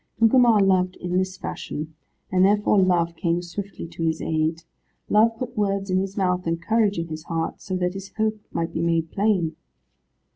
Gugemar 0.17 0.61
loved 0.65 0.95
in 0.95 1.15
this 1.19 1.37
fashion, 1.37 1.93
and 2.31 2.43
therefore 2.43 2.79
Love 2.81 3.15
came 3.15 3.43
swiftly 3.43 3.85
to 3.89 4.01
his 4.03 4.19
aid. 4.19 4.63
Love 5.09 5.37
put 5.37 5.55
words 5.55 5.91
in 5.91 5.99
his 5.99 6.17
mouth, 6.17 6.47
and 6.47 6.59
courage 6.59 6.97
in 6.97 7.07
his 7.09 7.25
heart, 7.25 7.61
so 7.61 7.75
that 7.75 7.93
his 7.93 8.11
hope 8.17 8.39
might 8.51 8.73
be 8.73 8.81
made 8.81 9.11
plain. 9.11 9.55